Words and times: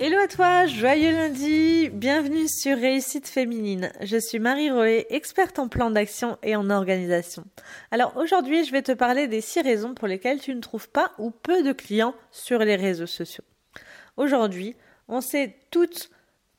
Hello 0.00 0.16
à 0.16 0.28
toi, 0.28 0.66
joyeux 0.66 1.10
lundi, 1.10 1.88
bienvenue 1.88 2.46
sur 2.46 2.78
Réussite 2.78 3.26
Féminine. 3.26 3.90
Je 4.00 4.16
suis 4.16 4.38
Marie 4.38 4.70
Roé, 4.70 5.06
experte 5.10 5.58
en 5.58 5.66
plan 5.66 5.90
d'action 5.90 6.38
et 6.44 6.54
en 6.54 6.70
organisation. 6.70 7.42
Alors 7.90 8.16
aujourd'hui, 8.16 8.64
je 8.64 8.70
vais 8.70 8.82
te 8.82 8.92
parler 8.92 9.26
des 9.26 9.40
6 9.40 9.60
raisons 9.62 9.94
pour 9.94 10.06
lesquelles 10.06 10.38
tu 10.38 10.54
ne 10.54 10.60
trouves 10.60 10.88
pas 10.88 11.10
ou 11.18 11.32
peu 11.32 11.64
de 11.64 11.72
clients 11.72 12.14
sur 12.30 12.60
les 12.60 12.76
réseaux 12.76 13.08
sociaux. 13.08 13.42
Aujourd'hui, 14.16 14.76
on 15.08 15.20
sait 15.20 15.56
toutes 15.72 16.10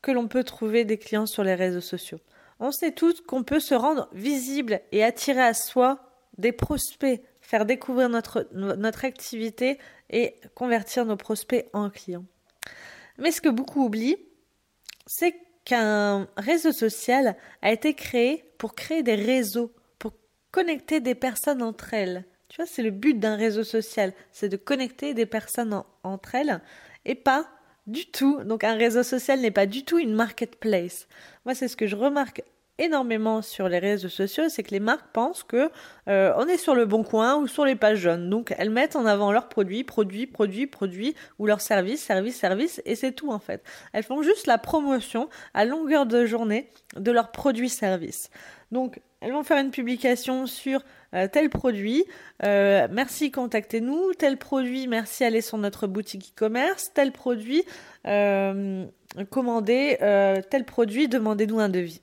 que 0.01 0.11
l'on 0.11 0.27
peut 0.27 0.43
trouver 0.43 0.83
des 0.83 0.97
clients 0.97 1.25
sur 1.25 1.45
les 1.45 1.55
réseaux 1.55 1.79
sociaux. 1.79 2.19
On 2.59 2.71
sait 2.71 2.91
toutes 2.91 3.25
qu'on 3.25 3.43
peut 3.43 3.61
se 3.61 3.73
rendre 3.73 4.09
visible 4.11 4.81
et 4.91 5.01
attirer 5.01 5.43
à 5.43 5.53
soi 5.53 5.99
des 6.37 6.51
prospects, 6.51 7.21
faire 7.39 7.65
découvrir 7.65 8.09
notre, 8.09 8.49
notre 8.51 9.05
activité 9.05 9.79
et 10.09 10.35
convertir 10.55 11.05
nos 11.05 11.15
prospects 11.15 11.69
en 11.71 11.89
clients. 11.89 12.25
Mais 13.19 13.31
ce 13.31 13.41
que 13.41 13.49
beaucoup 13.49 13.85
oublient, 13.85 14.17
c'est 15.05 15.35
qu'un 15.65 16.27
réseau 16.37 16.71
social 16.71 17.35
a 17.61 17.71
été 17.71 17.93
créé 17.93 18.43
pour 18.57 18.75
créer 18.75 19.03
des 19.03 19.15
réseaux, 19.15 19.71
pour 19.99 20.13
connecter 20.51 20.99
des 20.99 21.15
personnes 21.15 21.61
entre 21.61 21.93
elles. 21.93 22.25
Tu 22.47 22.57
vois, 22.57 22.65
c'est 22.65 22.81
le 22.81 22.91
but 22.91 23.19
d'un 23.19 23.35
réseau 23.35 23.63
social, 23.63 24.13
c'est 24.31 24.49
de 24.49 24.57
connecter 24.57 25.13
des 25.13 25.27
personnes 25.27 25.83
entre 26.03 26.35
elles 26.35 26.61
et 27.05 27.15
pas 27.15 27.47
du 27.85 28.09
tout. 28.09 28.43
Donc 28.43 28.63
un 28.63 28.75
réseau 28.75 29.03
social 29.03 29.39
n'est 29.41 29.51
pas 29.51 29.67
du 29.67 29.85
tout 29.85 29.99
une 29.99 30.13
marketplace. 30.13 31.07
Moi, 31.45 31.53
c'est 31.53 31.67
ce 31.67 31.77
que 31.77 31.87
je 31.87 31.95
remarque 31.95 32.43
énormément 32.79 33.41
sur 33.41 33.69
les 33.69 33.79
réseaux 33.79 34.09
sociaux, 34.09 34.49
c'est 34.49 34.63
que 34.63 34.71
les 34.71 34.79
marques 34.79 35.11
pensent 35.13 35.43
que 35.43 35.69
euh, 36.07 36.33
on 36.37 36.47
est 36.47 36.57
sur 36.57 36.73
le 36.73 36.85
bon 36.85 37.03
coin 37.03 37.35
ou 37.35 37.47
sur 37.47 37.65
les 37.65 37.75
pages 37.75 37.99
jaunes. 37.99 38.29
Donc 38.29 38.53
elles 38.57 38.69
mettent 38.69 38.95
en 38.95 39.05
avant 39.05 39.31
leurs 39.31 39.49
produits, 39.49 39.83
produits, 39.83 40.25
produits, 40.25 40.67
produits 40.67 41.15
ou 41.37 41.45
leurs 41.45 41.61
services, 41.61 42.01
services, 42.01 42.37
services, 42.37 42.81
et 42.85 42.95
c'est 42.95 43.11
tout 43.11 43.31
en 43.31 43.39
fait. 43.39 43.63
Elles 43.93 44.03
font 44.03 44.23
juste 44.23 44.47
la 44.47 44.57
promotion 44.57 45.29
à 45.53 45.65
longueur 45.65 46.05
de 46.05 46.25
journée 46.25 46.69
de 46.95 47.11
leurs 47.11 47.31
produits, 47.31 47.69
services. 47.69 48.29
Donc 48.71 48.99
elles 49.21 49.33
vont 49.33 49.43
faire 49.43 49.57
une 49.57 49.71
publication 49.71 50.45
sur 50.45 50.81
euh, 51.13 51.27
tel 51.27 51.49
produit, 51.49 52.05
euh, 52.45 52.87
merci 52.91 53.31
contactez-nous, 53.31 54.13
tel 54.13 54.37
produit, 54.37 54.87
merci 54.87 55.23
allez 55.23 55.41
sur 55.41 55.57
notre 55.57 55.87
boutique 55.87 56.31
e-commerce, 56.33 56.91
tel 56.93 57.11
produit, 57.11 57.63
commandez 59.29 59.97
tel 60.49 60.65
produit, 60.65 61.07
demandez-nous 61.07 61.59
un 61.59 61.69
devis 61.69 62.01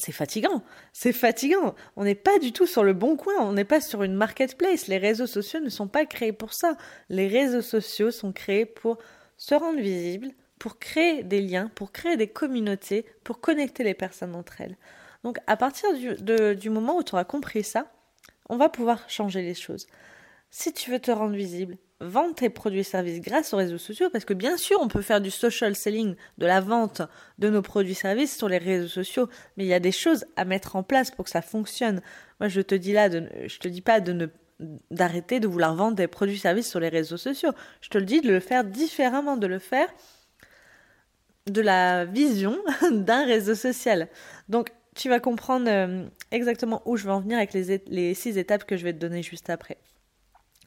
c'est 0.00 0.12
fatigant. 0.12 0.62
C'est 0.94 1.12
fatigant. 1.12 1.74
On 1.96 2.04
n'est 2.04 2.14
pas 2.14 2.38
du 2.38 2.52
tout 2.52 2.66
sur 2.66 2.84
le 2.84 2.94
bon 2.94 3.16
coin. 3.16 3.34
On 3.40 3.52
n'est 3.52 3.64
pas 3.64 3.82
sur 3.82 4.02
une 4.02 4.14
marketplace. 4.14 4.86
Les 4.86 4.96
réseaux 4.96 5.26
sociaux 5.26 5.60
ne 5.60 5.68
sont 5.68 5.88
pas 5.88 6.06
créés 6.06 6.32
pour 6.32 6.54
ça. 6.54 6.76
Les 7.10 7.28
réseaux 7.28 7.60
sociaux 7.60 8.10
sont 8.10 8.32
créés 8.32 8.64
pour 8.64 8.96
se 9.36 9.54
rendre 9.54 9.78
visibles, 9.78 10.30
pour 10.58 10.78
créer 10.78 11.22
des 11.22 11.42
liens, 11.42 11.70
pour 11.74 11.92
créer 11.92 12.16
des 12.16 12.28
communautés, 12.28 13.04
pour 13.24 13.40
connecter 13.40 13.84
les 13.84 13.92
personnes 13.92 14.34
entre 14.34 14.62
elles. 14.62 14.78
Donc 15.22 15.38
à 15.46 15.58
partir 15.58 15.90
du, 16.56 16.70
moment 16.70 16.96
où 16.96 17.02
tu 17.02 17.14
auras 17.14 17.24
compris 17.24 17.62
ça, 17.62 17.92
on 18.48 18.56
va 18.56 18.70
pouvoir 18.70 19.08
changer 19.10 19.42
les 19.42 19.54
choses. 19.54 19.86
Si 20.50 20.72
tu 20.72 20.90
veux 20.90 20.98
te 20.98 21.10
rendre 21.10 21.36
visible, 21.36 21.76
vendre 22.00 22.34
tes 22.34 22.48
produits 22.48 22.80
et 22.80 22.84
services 22.84 23.20
grâce 23.20 23.52
aux 23.52 23.58
réseaux 23.58 23.78
sociaux, 23.78 24.08
parce 24.10 24.24
que 24.24 24.34
bien 24.34 24.56
sûr, 24.56 24.78
on 24.80 24.88
peut 24.88 25.02
faire 25.02 25.20
du 25.20 25.30
social 25.30 25.76
selling, 25.76 26.16
de 26.38 26.46
la 26.46 26.60
vente 26.60 27.02
de 27.38 27.50
nos 27.50 27.62
produits 27.62 27.92
et 27.92 27.94
services 27.94 28.36
sur 28.36 28.48
les 28.48 28.58
réseaux 28.58 28.88
sociaux, 28.88 29.28
mais 29.56 29.64
il 29.64 29.68
y 29.68 29.74
a 29.74 29.80
des 29.80 29.92
choses 29.92 30.24
à 30.36 30.44
mettre 30.44 30.76
en 30.76 30.82
place 30.82 31.10
pour 31.10 31.26
que 31.26 31.30
ça 31.30 31.42
fonctionne. 31.42 32.00
Moi, 32.40 32.48
je 32.48 32.60
te 32.60 32.74
dis 32.74 32.92
là, 32.92 33.08
de, 33.08 33.28
je 33.46 33.58
te 33.58 33.68
dis 33.68 33.82
pas 33.82 34.00
de 34.00 34.12
ne 34.12 34.26
d'arrêter 34.90 35.40
de 35.40 35.48
vouloir 35.48 35.74
vendre 35.74 35.96
des 35.96 36.06
produits 36.06 36.36
et 36.36 36.38
services 36.38 36.68
sur 36.68 36.80
les 36.80 36.90
réseaux 36.90 37.16
sociaux. 37.16 37.52
Je 37.80 37.88
te 37.88 37.96
le 37.96 38.04
dis 38.04 38.20
de 38.20 38.28
le 38.28 38.40
faire 38.40 38.62
différemment, 38.62 39.38
de 39.38 39.46
le 39.46 39.58
faire 39.58 39.88
de 41.46 41.62
la 41.62 42.04
vision 42.04 42.58
d'un 42.90 43.24
réseau 43.24 43.54
social. 43.54 44.08
Donc, 44.50 44.70
tu 44.94 45.08
vas 45.08 45.20
comprendre 45.20 45.66
euh, 45.68 46.04
exactement 46.30 46.82
où 46.84 46.96
je 46.96 47.04
vais 47.06 47.12
en 47.12 47.20
venir 47.20 47.38
avec 47.38 47.54
les, 47.54 47.82
les 47.86 48.14
six 48.14 48.36
étapes 48.36 48.64
que 48.64 48.76
je 48.76 48.84
vais 48.84 48.92
te 48.92 48.98
donner 48.98 49.22
juste 49.22 49.48
après. 49.48 49.78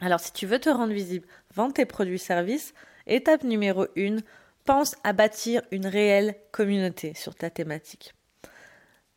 Alors 0.02 0.20
si 0.20 0.34
tu 0.34 0.46
veux 0.46 0.60
te 0.60 0.70
rendre 0.70 0.94
visible, 0.94 1.28
vends 1.54 1.72
tes 1.72 1.86
produits-services. 1.86 2.74
Étape 3.08 3.44
numéro 3.44 3.86
1, 3.98 4.18
pense 4.66 4.96
à 5.04 5.14
bâtir 5.14 5.62
une 5.72 5.88
réelle 5.88 6.36
communauté 6.52 7.14
sur 7.14 7.36
ta 7.36 7.50
thématique. 7.50 8.14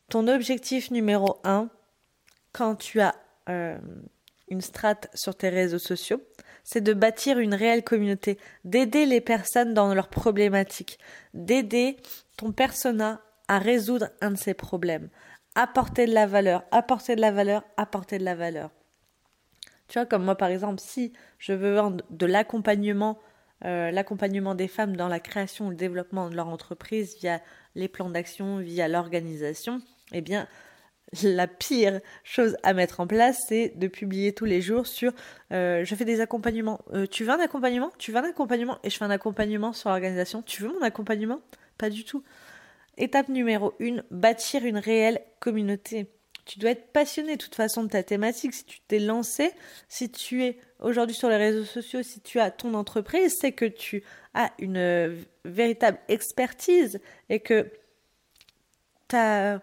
Ton 0.09 0.29
objectif 0.29 0.91
numéro 0.91 1.41
1, 1.45 1.69
quand 2.53 2.77
tu 2.77 3.01
as 3.01 3.15
euh, 3.49 3.79
une 4.49 4.61
strate 4.61 5.09
sur 5.15 5.37
tes 5.37 5.49
réseaux 5.49 5.79
sociaux, 5.79 6.21
c'est 6.65 6.81
de 6.81 6.93
bâtir 6.93 7.39
une 7.39 7.55
réelle 7.55 7.85
communauté, 7.85 8.39
d'aider 8.65 9.07
les 9.07 9.21
personnes 9.21 9.75
dans 9.75 9.95
leurs 9.95 10.09
problématiques, 10.09 10.99
d'aider 11.35 11.97
ton 12.37 12.53
persona 12.53 13.21
à 13.49 13.59
résoudre 13.59 14.11
un 14.21 14.33
de 14.33 14.37
ses 14.37 14.55
problèmes, 14.55 15.09
apporter 15.55 16.07
de 16.07 16.13
la 16.13 16.27
valeur, 16.27 16.65
apporter 16.71 17.15
de 17.17 17.21
la 17.21 17.31
valeur, 17.31 17.63
apporter 17.77 18.19
de 18.19 18.25
la 18.25 18.35
valeur. 18.35 18.71
Tu 19.97 20.01
vois, 20.01 20.05
comme 20.05 20.25
moi 20.25 20.35
par 20.35 20.51
exemple, 20.51 20.79
si 20.79 21.15
je 21.39 21.55
veux 21.55 21.75
vendre 21.75 22.05
de 22.11 22.27
l'accompagnement, 22.27 23.19
euh, 23.65 23.91
l'accompagnement 23.91 24.55
des 24.55 24.69
femmes 24.69 24.95
dans 24.95 25.09
la 25.09 25.21
création 25.21 25.69
ou 25.69 25.71
le 25.71 25.77
développement 25.77 26.29
de 26.29 26.37
leur 26.37 26.49
entreprise 26.49 27.17
via 27.19 27.41
les 27.75 27.89
plans 27.89 28.11
d'action, 28.11 28.59
via 28.59 28.89
l'organisation, 28.89 29.81
eh 30.13 30.21
bien, 30.21 30.49
la 31.23 31.47
pire 31.47 32.03
chose 32.25 32.59
à 32.63 32.75
mettre 32.75 33.01
en 33.01 33.07
place, 33.07 33.47
c'est 33.49 33.73
de 33.77 33.89
publier 33.89 34.35
tous 34.35 34.45
les 34.45 34.61
jours 34.61 34.87
sur 34.87 35.13
euh, 35.55 35.83
je 35.83 35.95
fais 35.95 36.05
des 36.05 36.21
accompagnements. 36.21 36.83
Euh, 36.93 37.07
tu 37.07 37.25
veux 37.25 37.31
un 37.31 37.41
accompagnement? 37.41 37.91
Tu 37.97 38.13
veux 38.13 38.19
un 38.19 38.25
accompagnement? 38.25 38.77
Et 38.85 38.91
je 38.91 38.99
fais 38.99 39.07
un 39.07 39.11
accompagnement 39.11 39.73
sur 39.73 39.89
l'organisation. 39.89 40.43
Tu 40.43 40.61
veux 40.61 40.69
mon 40.69 40.83
accompagnement? 40.83 41.41
Pas 41.79 41.89
du 41.89 42.05
tout. 42.05 42.23
Étape 42.99 43.31
numéro 43.31 43.73
1, 43.81 44.03
bâtir 44.11 44.67
une 44.67 44.77
réelle 44.77 45.23
communauté 45.41 46.11
tu 46.47 46.61
dois 46.61 46.71
être 46.71 46.93
passionné 46.93 47.37
de 47.37 47.43
toute 47.43 47.57
façon 47.57 47.83
de 47.83 47.89
ta 47.89 48.03
thématique. 48.03 48.55
Si 48.55 48.65
tu 48.65 48.79
t'es 48.87 49.01
lancé, 49.01 49.51
si 49.89 50.11
tu 50.11 50.45
es 50.45 50.59
aujourd'hui 50.79 51.15
sur 51.15 51.29
les 51.29 51.37
réseaux 51.37 51.65
sociaux, 51.65 52.03
si 52.03 52.21
tu 52.21 52.39
as 52.41 52.51
ton 52.53 52.73
entreprise, 52.75 53.35
c'est 53.39 53.53
que 53.53 53.65
tu 53.65 54.05
as 54.33 54.53
une 54.61 54.77
euh, 54.77 55.17
véritable 55.45 55.99
expertise 56.09 57.01
et 57.29 57.41
que 57.41 57.69
tu 59.09 59.17
as, 59.17 59.61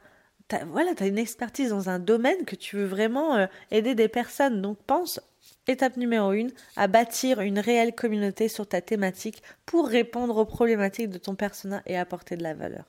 voilà, 0.68 0.92
as 1.00 1.08
une 1.08 1.18
expertise 1.18 1.70
dans 1.70 1.90
un 1.90 2.00
domaine 2.00 2.44
que 2.44 2.56
tu 2.56 2.76
veux 2.76 2.86
vraiment 2.86 3.36
euh, 3.36 3.48
aider 3.72 3.96
des 3.96 4.10
personnes. 4.10 4.62
Donc 4.62 4.78
pense, 4.86 5.22
étape 5.68 5.96
numéro 5.96 6.32
1, 6.32 6.48
à 6.76 6.88
bâtir 6.88 7.40
une 7.40 7.60
réelle 7.60 7.96
communauté 7.96 8.50
sur 8.50 8.68
ta 8.68 8.82
thématique 8.82 9.42
pour 9.66 9.88
répondre 9.88 10.36
aux 10.36 10.46
problématiques 10.46 11.10
de 11.10 11.18
ton 11.18 11.36
persona 11.36 11.82
et 11.86 11.98
apporter 11.98 12.36
de 12.36 12.44
la 12.44 12.54
valeur. 12.54 12.84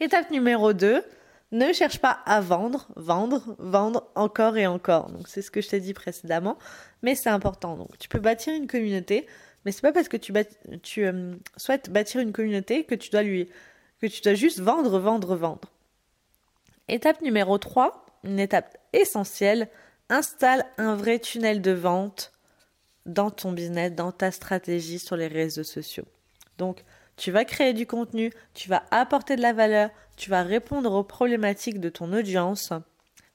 Étape 0.00 0.32
numéro 0.32 0.72
2, 0.72 1.04
ne 1.52 1.72
cherche 1.72 1.98
pas 1.98 2.18
à 2.26 2.40
vendre, 2.40 2.88
vendre, 2.96 3.56
vendre 3.58 4.10
encore 4.14 4.56
et 4.56 4.66
encore. 4.66 5.10
Donc 5.10 5.28
c'est 5.28 5.42
ce 5.42 5.50
que 5.50 5.60
je 5.60 5.68
t'ai 5.68 5.80
dit 5.80 5.94
précédemment, 5.94 6.58
mais 7.02 7.14
c'est 7.14 7.30
important. 7.30 7.76
Donc 7.76 7.96
tu 7.98 8.08
peux 8.08 8.18
bâtir 8.18 8.54
une 8.54 8.66
communauté, 8.66 9.26
mais 9.64 9.72
c'est 9.72 9.82
pas 9.82 9.92
parce 9.92 10.08
que 10.08 10.16
tu, 10.16 10.32
euh, 11.06 11.34
souhaites 11.56 11.90
bâtir 11.90 12.20
une 12.20 12.32
communauté 12.32 12.84
que 12.84 12.94
tu 12.94 13.10
dois 13.10 13.22
lui 13.22 13.48
que 14.00 14.06
tu 14.06 14.20
dois 14.20 14.34
juste 14.34 14.60
vendre, 14.60 14.98
vendre, 15.00 15.34
vendre. 15.34 15.72
Étape 16.86 17.20
numéro 17.20 17.58
3, 17.58 18.06
une 18.22 18.38
étape 18.38 18.78
essentielle, 18.92 19.68
installe 20.08 20.64
un 20.78 20.94
vrai 20.94 21.18
tunnel 21.18 21.60
de 21.60 21.72
vente 21.72 22.32
dans 23.06 23.30
ton 23.30 23.52
business, 23.52 23.92
dans 23.92 24.12
ta 24.12 24.30
stratégie 24.30 24.98
sur 24.98 25.16
les 25.16 25.26
réseaux 25.26 25.64
sociaux. 25.64 26.06
Donc 26.58 26.84
tu 27.16 27.30
vas 27.30 27.44
créer 27.44 27.72
du 27.72 27.86
contenu, 27.86 28.32
tu 28.54 28.68
vas 28.68 28.84
apporter 28.90 29.36
de 29.36 29.42
la 29.42 29.52
valeur, 29.52 29.90
tu 30.16 30.30
vas 30.30 30.42
répondre 30.42 30.92
aux 30.92 31.04
problématiques 31.04 31.80
de 31.80 31.88
ton 31.88 32.12
audience. 32.12 32.72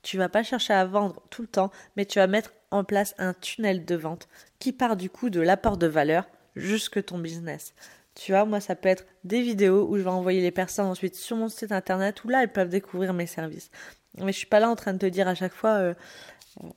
Tu 0.03 0.17
vas 0.17 0.29
pas 0.29 0.44
chercher 0.44 0.73
à 0.73 0.85
vendre 0.85 1.22
tout 1.29 1.41
le 1.41 1.47
temps, 1.47 1.72
mais 1.95 2.06
tu 2.06 2.19
vas 2.19 2.28
mettre 2.28 2.53
en 2.72 2.83
place 2.83 3.16
un 3.17 3.33
tunnel 3.33 3.85
de 3.85 3.95
vente 3.95 4.28
qui 4.59 4.73
part 4.73 4.97
du 4.97 5.09
coup 5.09 5.29
de 5.29 5.39
l'apport 5.39 5.78
de 5.78 5.88
valeur 5.88 6.28
jusque 6.56 7.03
ton 7.06 7.18
business. 7.18 7.74
Tu 8.15 8.31
vois, 8.31 8.45
moi, 8.45 8.59
ça 8.59 8.75
peut 8.75 8.89
être 8.89 9.06
des 9.24 9.42
vidéos 9.42 9.88
où 9.89 9.98
je 9.98 10.03
vais 10.03 10.09
envoyer 10.09 10.42
les 10.42 10.51
personnes 10.51 10.86
ensuite 10.86 11.15
sur 11.15 11.36
mon 11.36 11.50
site 11.50 11.71
internet 11.71 12.24
où 12.24 12.30
là, 12.30 12.44
elles 12.44 12.51
peuvent 12.51 12.69
découvrir 12.69 13.13
mes 13.13 13.25
services. 13.25 13.71
Mais 14.18 14.31
je 14.31 14.38
suis 14.38 14.48
pas 14.48 14.59
là 14.59 14.69
en 14.69 14.75
train 14.75 14.94
de 14.94 15.00
te 15.00 15.06
dire 15.06 15.27
à 15.27 15.36
chaque 15.36 15.53
fois, 15.53 15.71
euh, 15.71 15.94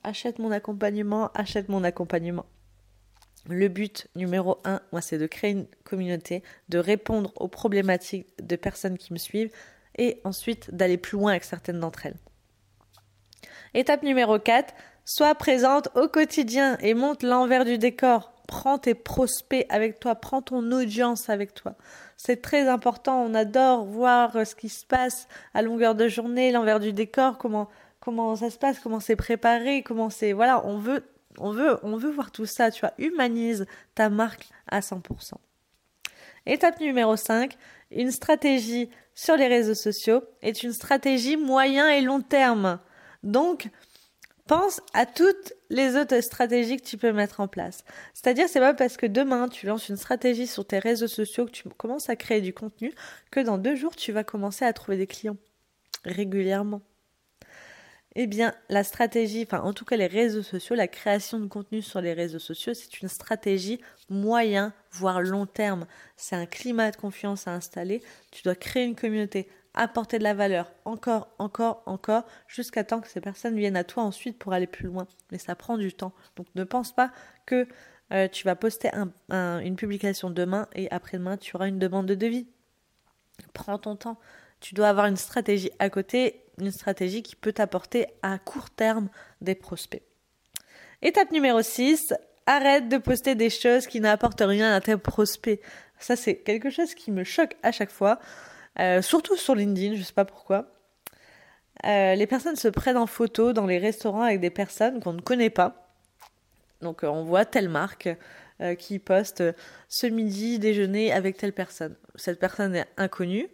achète 0.02 0.38
mon 0.38 0.50
accompagnement, 0.50 1.30
achète 1.34 1.68
mon 1.68 1.84
accompagnement. 1.84 2.46
Le 3.48 3.68
but 3.68 4.08
numéro 4.16 4.58
un, 4.64 4.80
moi, 4.92 5.00
c'est 5.00 5.18
de 5.18 5.26
créer 5.26 5.52
une 5.52 5.66
communauté, 5.84 6.42
de 6.68 6.78
répondre 6.78 7.32
aux 7.36 7.48
problématiques 7.48 8.26
de 8.42 8.56
personnes 8.56 8.98
qui 8.98 9.12
me 9.12 9.18
suivent 9.18 9.52
et 9.98 10.20
ensuite 10.24 10.74
d'aller 10.74 10.96
plus 10.96 11.16
loin 11.16 11.30
avec 11.32 11.44
certaines 11.44 11.80
d'entre 11.80 12.06
elles. 12.06 12.16
Étape 13.74 14.02
numéro 14.02 14.38
4, 14.38 14.74
sois 15.04 15.34
présente 15.34 15.88
au 15.94 16.08
quotidien 16.08 16.76
et 16.80 16.94
monte 16.94 17.22
l'envers 17.22 17.64
du 17.64 17.78
décor. 17.78 18.32
Prends 18.48 18.78
tes 18.78 18.94
prospects 18.94 19.66
avec 19.68 20.00
toi, 20.00 20.14
prends 20.14 20.42
ton 20.42 20.70
audience 20.72 21.28
avec 21.30 21.54
toi. 21.54 21.74
C'est 22.16 22.42
très 22.42 22.68
important, 22.68 23.22
on 23.22 23.34
adore 23.34 23.84
voir 23.84 24.46
ce 24.46 24.54
qui 24.54 24.68
se 24.68 24.86
passe 24.86 25.28
à 25.52 25.62
longueur 25.62 25.94
de 25.94 26.08
journée, 26.08 26.52
l'envers 26.52 26.80
du 26.80 26.92
décor, 26.92 27.38
comment 27.38 27.68
comment 28.00 28.36
ça 28.36 28.50
se 28.50 28.58
passe, 28.58 28.78
comment 28.78 29.00
c'est 29.00 29.16
préparé, 29.16 29.82
comment 29.82 30.10
c'est 30.10 30.32
voilà, 30.32 30.64
on 30.64 30.78
veut 30.78 31.02
on 31.38 31.50
veut, 31.50 31.78
on 31.82 31.96
veut 31.96 32.10
voir 32.10 32.30
tout 32.30 32.46
ça, 32.46 32.70
tu 32.70 32.80
vois, 32.80 32.92
humanise 32.98 33.66
ta 33.94 34.08
marque 34.08 34.48
à 34.68 34.80
100%. 34.80 35.34
Étape 36.46 36.80
numéro 36.80 37.16
5, 37.16 37.56
une 37.90 38.10
stratégie 38.10 38.88
sur 39.14 39.36
les 39.36 39.48
réseaux 39.48 39.74
sociaux 39.74 40.22
est 40.42 40.62
une 40.62 40.72
stratégie 40.72 41.36
moyen 41.36 41.88
et 41.88 42.00
long 42.00 42.20
terme. 42.20 42.78
Donc, 43.22 43.68
pense 44.46 44.80
à 44.94 45.06
toutes 45.06 45.54
les 45.70 45.96
autres 45.96 46.20
stratégies 46.20 46.76
que 46.76 46.84
tu 46.86 46.96
peux 46.96 47.12
mettre 47.12 47.40
en 47.40 47.48
place. 47.48 47.84
C'est-à-dire, 48.14 48.48
c'est 48.48 48.60
pas 48.60 48.74
parce 48.74 48.96
que 48.96 49.06
demain 49.06 49.48
tu 49.48 49.66
lances 49.66 49.88
une 49.88 49.96
stratégie 49.96 50.46
sur 50.46 50.66
tes 50.66 50.78
réseaux 50.78 51.08
sociaux 51.08 51.46
que 51.46 51.50
tu 51.50 51.68
commences 51.70 52.08
à 52.08 52.16
créer 52.16 52.40
du 52.40 52.52
contenu 52.52 52.92
que 53.30 53.40
dans 53.40 53.58
deux 53.58 53.74
jours 53.74 53.96
tu 53.96 54.12
vas 54.12 54.24
commencer 54.24 54.64
à 54.64 54.72
trouver 54.72 54.96
des 54.96 55.06
clients 55.06 55.36
régulièrement. 56.04 56.82
Eh 58.18 58.26
bien, 58.26 58.54
la 58.70 58.82
stratégie, 58.82 59.42
enfin 59.46 59.60
en 59.60 59.74
tout 59.74 59.84
cas 59.84 59.98
les 59.98 60.06
réseaux 60.06 60.42
sociaux, 60.42 60.74
la 60.74 60.88
création 60.88 61.38
de 61.38 61.48
contenu 61.48 61.82
sur 61.82 62.00
les 62.00 62.14
réseaux 62.14 62.38
sociaux, 62.38 62.72
c'est 62.72 63.02
une 63.02 63.08
stratégie 63.08 63.78
moyen, 64.08 64.72
voire 64.90 65.20
long 65.20 65.44
terme. 65.44 65.86
C'est 66.16 66.34
un 66.34 66.46
climat 66.46 66.90
de 66.90 66.96
confiance 66.96 67.46
à 67.46 67.52
installer. 67.52 68.02
Tu 68.32 68.42
dois 68.42 68.54
créer 68.54 68.86
une 68.86 68.96
communauté, 68.96 69.50
apporter 69.74 70.16
de 70.16 70.22
la 70.22 70.32
valeur, 70.32 70.72
encore, 70.86 71.28
encore, 71.38 71.82
encore, 71.84 72.24
jusqu'à 72.48 72.84
temps 72.84 73.02
que 73.02 73.08
ces 73.08 73.20
personnes 73.20 73.54
viennent 73.54 73.76
à 73.76 73.84
toi 73.84 74.02
ensuite 74.02 74.38
pour 74.38 74.54
aller 74.54 74.66
plus 74.66 74.86
loin. 74.86 75.06
Mais 75.30 75.36
ça 75.36 75.54
prend 75.54 75.76
du 75.76 75.92
temps. 75.92 76.14
Donc 76.36 76.46
ne 76.54 76.64
pense 76.64 76.94
pas 76.94 77.12
que 77.44 77.68
euh, 78.14 78.28
tu 78.28 78.44
vas 78.44 78.56
poster 78.56 78.90
une 79.28 79.76
publication 79.76 80.30
demain 80.30 80.68
et 80.74 80.90
après-demain 80.90 81.36
tu 81.36 81.54
auras 81.54 81.68
une 81.68 81.78
demande 81.78 82.06
de 82.06 82.14
devis. 82.14 82.48
Prends 83.52 83.76
ton 83.76 83.94
temps. 83.94 84.18
Tu 84.60 84.74
dois 84.74 84.88
avoir 84.88 85.04
une 85.04 85.18
stratégie 85.18 85.70
à 85.78 85.90
côté 85.90 86.45
une 86.58 86.70
stratégie 86.70 87.22
qui 87.22 87.36
peut 87.36 87.52
t'apporter 87.52 88.06
à 88.22 88.38
court 88.38 88.70
terme 88.70 89.08
des 89.40 89.54
prospects. 89.54 90.02
Étape 91.02 91.30
numéro 91.30 91.60
6, 91.60 92.14
arrête 92.46 92.88
de 92.88 92.96
poster 92.98 93.34
des 93.34 93.50
choses 93.50 93.86
qui 93.86 94.00
n'apportent 94.00 94.42
rien 94.44 94.72
à 94.72 94.80
tes 94.80 94.96
prospects. 94.96 95.60
Ça, 95.98 96.16
c'est 96.16 96.36
quelque 96.36 96.70
chose 96.70 96.94
qui 96.94 97.10
me 97.10 97.24
choque 97.24 97.56
à 97.62 97.72
chaque 97.72 97.90
fois, 97.90 98.18
euh, 98.78 99.02
surtout 99.02 99.36
sur 99.36 99.54
LinkedIn, 99.54 99.94
je 99.94 100.00
ne 100.00 100.04
sais 100.04 100.12
pas 100.12 100.24
pourquoi. 100.24 100.66
Euh, 101.84 102.14
les 102.14 102.26
personnes 102.26 102.56
se 102.56 102.68
prennent 102.68 102.96
en 102.96 103.06
photo 103.06 103.52
dans 103.52 103.66
les 103.66 103.78
restaurants 103.78 104.22
avec 104.22 104.40
des 104.40 104.50
personnes 104.50 105.00
qu'on 105.00 105.12
ne 105.12 105.20
connaît 105.20 105.50
pas. 105.50 105.90
Donc, 106.80 107.04
euh, 107.04 107.08
on 107.08 107.24
voit 107.24 107.44
telle 107.44 107.68
marque 107.68 108.08
qui 108.78 108.98
poste 108.98 109.44
ce 109.86 110.06
midi 110.06 110.58
déjeuner 110.58 111.12
avec 111.12 111.36
telle 111.36 111.52
personne. 111.52 111.94
Cette 112.14 112.40
personne 112.40 112.74
est 112.74 112.86
inconnue. 112.96 113.50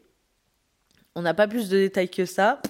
On 1.17 1.23
n'a 1.23 1.35
pas 1.35 1.49
plus 1.49 1.69
de 1.69 1.77
détails 1.77 2.09
que 2.09 2.25
ça. 2.25 2.63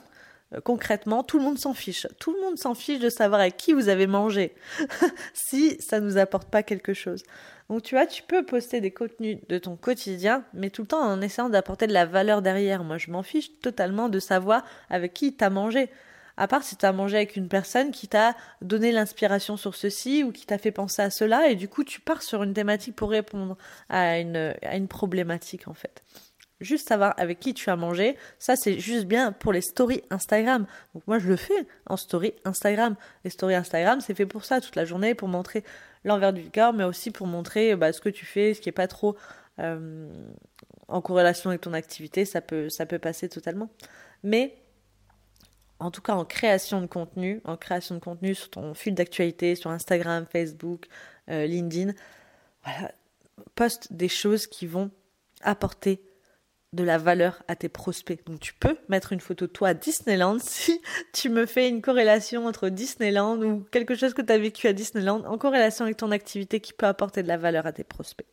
Euh, 0.55 0.61
concrètement, 0.61 1.23
tout 1.23 1.39
le 1.39 1.45
monde 1.45 1.59
s'en 1.59 1.75
fiche. 1.75 2.07
Tout 2.19 2.33
le 2.33 2.41
monde 2.41 2.59
s'en 2.59 2.75
fiche 2.75 2.99
de 2.99 3.09
savoir 3.09 3.41
avec 3.41 3.57
qui 3.57 3.73
vous 3.73 3.89
avez 3.89 4.07
mangé, 4.07 4.55
si 5.33 5.77
ça 5.81 6.01
ne 6.01 6.07
nous 6.07 6.19
apporte 6.19 6.49
pas 6.49 6.63
quelque 6.63 6.95
chose. 6.95 7.23
Donc 7.69 7.83
tu 7.83 7.95
vois, 7.95 8.07
tu 8.07 8.23
peux 8.23 8.45
poster 8.45 8.81
des 8.81 8.91
contenus 8.91 9.39
de 9.49 9.59
ton 9.59 9.77
quotidien, 9.77 10.45
mais 10.53 10.71
tout 10.71 10.83
le 10.83 10.89
temps 10.89 11.03
en 11.03 11.21
essayant 11.21 11.49
d'apporter 11.49 11.87
de 11.87 11.93
la 11.93 12.05
valeur 12.05 12.43
derrière. 12.43 12.85
Moi, 12.85 12.99
je 12.99 13.11
m'en 13.11 13.23
fiche 13.23 13.59
totalement 13.61 14.09
de 14.09 14.19
savoir 14.19 14.65
avec 14.91 15.15
qui 15.15 15.35
tu 15.35 15.45
as 15.45 15.51
mangé. 15.51 15.89
À 16.39 16.49
part 16.49 16.63
si 16.63 16.77
tu 16.77 16.87
as 16.87 16.93
mangé 16.93 17.17
avec 17.17 17.37
une 17.37 17.49
personne 17.49 17.91
qui 17.91 18.09
t'a 18.09 18.35
donné 18.63 18.91
l'inspiration 18.91 19.59
sur 19.59 19.75
ceci 19.75 20.25
ou 20.25 20.33
qui 20.33 20.47
t'a 20.47 20.57
fait 20.57 20.71
penser 20.71 21.03
à 21.03 21.11
cela, 21.11 21.49
et 21.49 21.55
du 21.57 21.69
coup 21.69 21.85
tu 21.85 22.01
pars 22.01 22.23
sur 22.23 22.43
une 22.43 22.55
thématique 22.55 22.97
pour 22.97 23.11
répondre 23.11 23.57
à 23.91 24.19
une, 24.19 24.55
à 24.63 24.77
une 24.77 24.89
problématique 24.89 25.69
en 25.69 25.75
fait 25.75 26.03
juste 26.63 26.89
savoir 26.89 27.15
avec 27.17 27.41
qui 27.41 27.55
tu 27.55 27.71
as 27.71 27.77
mangé, 27.77 28.17
ça 28.39 28.57
c'est 28.57 28.79
juste 28.79 29.05
bien 29.05 29.33
pour 29.33 29.53
les 29.53 29.61
stories 29.61 30.03
Instagram. 30.11 30.67
Donc 30.95 31.07
moi 31.07 31.19
je 31.19 31.29
le 31.29 31.37
fais 31.37 31.67
en 31.87 31.97
story 31.97 32.35
Instagram. 32.45 32.97
Les 33.25 33.31
stories 33.31 33.55
Instagram 33.55 34.01
c'est 34.01 34.15
fait 34.15 34.27
pour 34.27 34.45
ça 34.45 34.61
toute 34.61 34.77
la 34.77 34.85
journée, 34.85 35.15
pour 35.15 35.29
montrer 35.29 35.65
l'envers 36.05 36.33
du 36.33 36.51
corps, 36.51 36.73
mais 36.73 36.85
aussi 36.85 37.11
pour 37.11 37.27
montrer 37.27 37.77
bah, 37.77 37.93
ce 37.93 38.01
que 38.01 38.09
tu 38.09 38.27
fais, 38.27 38.55
ce 38.55 38.61
qui 38.61 38.69
est 38.69 38.73
pas 38.73 38.89
trop 38.89 39.17
euh, 39.59 40.09
en 40.89 41.01
corrélation 41.01 41.51
avec 41.51 41.63
ton 41.63 41.73
activité, 41.73 42.25
ça 42.25 42.41
peut, 42.41 42.69
ça 42.69 42.87
peut 42.87 42.99
passer 42.99 43.29
totalement. 43.29 43.69
Mais 44.23 44.57
en 45.79 45.91
tout 45.91 46.03
cas 46.03 46.15
en 46.15 46.25
création 46.25 46.81
de 46.81 46.87
contenu, 46.87 47.41
en 47.45 47.57
création 47.57 47.95
de 47.95 48.01
contenu 48.01 48.35
sur 48.35 48.51
ton 48.51 48.75
fil 48.75 48.95
d'actualité, 48.95 49.55
sur 49.55 49.71
Instagram, 49.71 50.27
Facebook, 50.31 50.87
euh, 51.29 51.47
LinkedIn, 51.47 51.93
voilà, 52.65 52.93
poste 53.55 53.93
des 53.93 54.09
choses 54.09 54.47
qui 54.47 54.67
vont 54.67 54.91
apporter 55.43 56.01
de 56.73 56.85
la 56.85 56.99
valeur 56.99 57.43
à 57.49 57.57
tes 57.57 57.69
prospects. 57.69 58.25
Donc 58.27 58.41
tu 58.41 58.55
peux 58.55 58.77
mettre 58.89 59.13
une 59.13 59.21
photo 59.21 59.47
de 59.47 59.53
toi 59.53 59.69
à 59.69 59.75
Disneyland 59.75 60.39
si 60.41 60.81
tu 61.13 61.29
me 61.29 61.47
fais 61.47 61.69
une 61.69 61.83
corrélation 61.83 62.47
entre 62.47 62.69
Disneyland 62.69 63.41
ou 63.43 63.67
quelque 63.71 63.95
chose 63.95 64.15
que 64.15 64.23
tu 64.23 64.33
as 64.33 64.39
vécu 64.39 64.69
à 64.69 64.73
Disneyland 64.73 65.25
en 65.25 65.39
corrélation 65.39 65.85
avec 65.85 65.99
ton 65.99 66.11
activité 66.11 66.61
qui 66.61 66.73
peut 66.73 66.87
apporter 66.87 67.23
de 67.23 67.29
la 67.29 67.37
valeur 67.37 67.67
à 67.67 67.73
tes 67.73 67.85
prospects. 67.85 68.27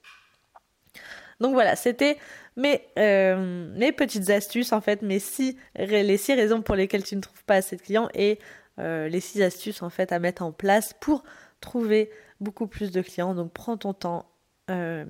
Donc 1.40 1.54
voilà, 1.54 1.76
c'était 1.76 2.18
mes, 2.58 2.82
euh, 2.98 3.72
mes 3.78 3.92
petites 3.92 4.30
astuces 4.30 4.74
en 4.74 4.82
fait, 4.82 5.02
mes 5.02 5.20
six, 5.20 5.58
les 5.76 6.18
six 6.18 6.34
raisons 6.34 6.62
pour 6.62 6.76
lesquelles 6.76 7.04
tu 7.04 7.16
ne 7.16 7.22
trouves 7.22 7.44
pas 7.46 7.56
assez 7.56 7.78
de 7.78 7.82
clients 7.82 8.10
et 8.14 8.40
euh, 8.80 9.08
les 9.08 9.20
six 9.20 9.42
astuces 9.42 9.82
en 9.82 9.90
fait 9.90 10.12
à 10.12 10.20
mettre 10.20 10.42
en 10.42 10.52
place 10.52 10.94
pour 11.00 11.24
trouver 11.62 12.12
beaucoup 12.40 12.68
plus 12.68 12.92
de 12.92 13.02
clients. 13.02 13.34
Donc 13.36 13.54
prends 13.54 13.78
ton 13.78 13.94
temps, 13.94 14.26
euh, 14.70 15.06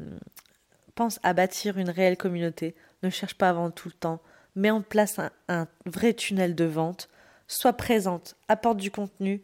pense 0.99 1.17
à 1.23 1.31
bâtir 1.31 1.77
une 1.77 1.89
réelle 1.89 2.17
communauté, 2.17 2.75
ne 3.03 3.09
cherche 3.09 3.35
pas 3.35 3.47
à 3.47 3.53
vendre 3.53 3.73
tout 3.73 3.87
le 3.87 3.93
temps, 3.93 4.21
mets 4.55 4.69
en 4.69 4.81
place 4.81 5.15
un, 5.47 5.65
vrai 5.85 6.13
tunnel 6.13 6.55
de 6.55 6.65
vente, 6.65 7.07
sois 7.47 7.71
présente, 7.71 8.35
apporte 8.49 8.75
du 8.75 8.91
contenu. 8.91 9.41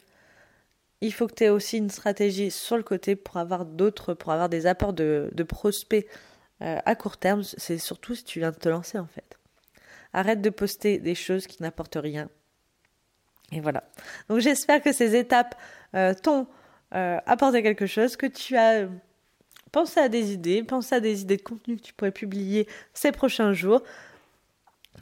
Il 0.99 1.13
faut 1.13 1.27
que 1.27 1.33
tu 1.33 1.45
aies 1.45 1.49
aussi 1.49 1.77
une 1.77 1.89
stratégie 1.89 2.51
sur 2.51 2.75
le 2.75 2.83
côté 2.83 3.15
pour 3.15 3.37
avoir 3.37 3.63
d'autres, 3.63 4.13
pour 4.13 4.33
avoir 4.33 4.49
des 4.49 4.67
apports 4.67 4.91
de, 4.91 5.31
prospects 5.47 6.05
euh, 6.61 6.77
à 6.83 6.93
court 6.93 7.15
terme. 7.15 7.43
C'est 7.43 7.77
surtout 7.77 8.15
si 8.15 8.25
tu 8.25 8.39
viens 8.39 8.51
de 8.51 8.57
te 8.57 8.67
lancer 8.67 8.99
en 8.99 9.07
fait. 9.07 9.39
Arrête 10.11 10.41
de 10.41 10.49
poster 10.49 10.97
des 10.97 11.15
choses 11.15 11.47
qui 11.47 11.63
n'apportent 11.63 11.99
rien. 12.01 12.27
Et 13.53 13.61
voilà. 13.61 13.85
Donc 14.27 14.39
j'espère 14.39 14.81
que 14.81 14.91
ces 14.91 15.15
étapes 15.15 15.55
euh, 15.95 16.13
t'ont 16.13 16.47
euh, 16.95 17.17
apporté 17.25 17.63
quelque 17.63 17.85
chose, 17.85 18.17
que 18.17 18.25
tu 18.25 18.57
as 18.57 18.89
Pense 19.75 19.97
à 19.97 20.07
des 20.07 20.31
idées, 20.31 20.63
pense 20.63 20.93
à 20.93 21.01
des 21.01 21.23
idées 21.23 21.35
de 21.35 21.41
contenu 21.41 21.75
que 21.75 21.81
tu 21.81 21.93
pourrais 21.93 22.13
publier 22.13 22.65
ces 22.93 23.11
prochains 23.11 23.51
jours. 23.51 23.83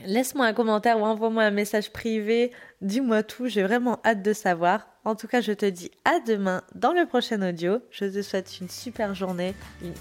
Laisse-moi 0.04 0.48
un 0.48 0.54
commentaire 0.54 1.00
ou 1.00 1.04
envoie-moi 1.04 1.44
un 1.44 1.52
message 1.52 1.94
privé. 1.94 2.52
Dis-moi 2.82 3.22
tout, 3.22 3.46
j'ai 3.46 3.62
vraiment 3.62 4.00
hâte 4.04 4.24
de 4.24 4.34
savoir. 4.34 4.88
En 5.06 5.14
tout 5.14 5.28
cas, 5.28 5.42
je 5.42 5.52
te 5.52 5.68
dis 5.68 5.92
à 6.06 6.20
demain 6.22 6.64
dans 6.74 6.92
le 6.92 7.06
prochain 7.06 7.48
audio. 7.48 7.82
Je 7.92 8.06
te 8.06 8.22
souhaite 8.24 8.62
une 8.62 8.70
super 8.70 9.14
journée, 9.14 9.54
une 9.84 9.94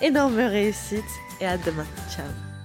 énorme 0.00 0.38
réussite 0.38 1.02
et 1.40 1.46
à 1.48 1.58
demain. 1.58 1.86
Ciao 2.08 2.55